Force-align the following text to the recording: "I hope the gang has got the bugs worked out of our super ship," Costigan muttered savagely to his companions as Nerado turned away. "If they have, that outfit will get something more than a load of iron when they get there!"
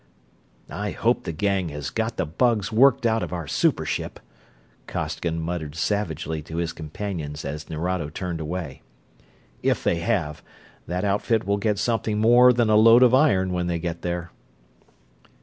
"I 0.71 0.89
hope 0.89 1.25
the 1.25 1.31
gang 1.31 1.69
has 1.69 1.91
got 1.91 2.17
the 2.17 2.25
bugs 2.25 2.71
worked 2.71 3.05
out 3.05 3.21
of 3.21 3.31
our 3.31 3.45
super 3.45 3.85
ship," 3.85 4.19
Costigan 4.87 5.39
muttered 5.39 5.75
savagely 5.75 6.41
to 6.41 6.57
his 6.57 6.73
companions 6.73 7.45
as 7.45 7.69
Nerado 7.69 8.09
turned 8.09 8.39
away. 8.39 8.81
"If 9.61 9.83
they 9.83 9.97
have, 9.99 10.41
that 10.87 11.03
outfit 11.05 11.45
will 11.45 11.57
get 11.57 11.77
something 11.77 12.17
more 12.17 12.51
than 12.51 12.71
a 12.71 12.75
load 12.75 13.03
of 13.03 13.13
iron 13.13 13.53
when 13.53 13.67
they 13.67 13.77
get 13.77 14.01
there!" 14.01 14.31